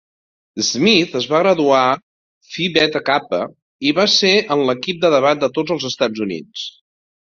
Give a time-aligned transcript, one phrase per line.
[0.69, 1.83] Smith es va graduar
[2.55, 3.43] Phi Beta Kappa
[3.91, 6.71] i va ser en l'equip de debat de tots els Estats Units.